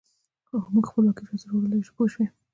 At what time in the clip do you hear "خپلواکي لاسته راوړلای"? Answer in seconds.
0.89-1.81